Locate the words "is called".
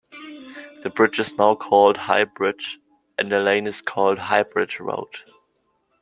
3.67-4.17